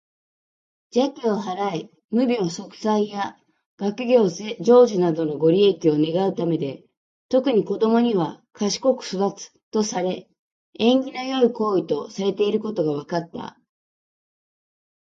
[0.95, 3.37] 邪気を払い、無病息災や
[3.77, 6.83] 学業成就などのご利益を願うためで、
[7.29, 10.27] 特に子どもには「賢く育つ」とされ、
[10.79, 13.59] 縁起の良い行為とされていることが分かった。